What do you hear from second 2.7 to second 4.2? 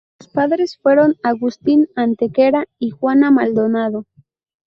y Juana Maldonado.